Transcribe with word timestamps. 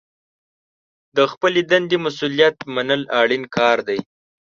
د 1.15 1.17
خپلې 1.31 1.61
دندې 1.71 1.97
مسوولیت 2.05 2.57
منل 2.75 3.01
اړین 3.21 3.43
کار 3.57 3.77
دی. 3.87 3.99